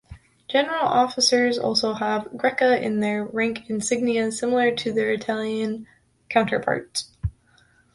General 0.47 0.83
officers 0.87 1.59
also 1.59 1.93
have 1.93 2.23
Greca 2.31 2.81
in 2.81 3.01
their 3.01 3.23
rank 3.23 3.69
insignia 3.69 4.31
similar 4.31 4.73
to 4.75 4.91
their 4.91 5.11
Italian 5.11 5.85
counterparts. 6.27 7.11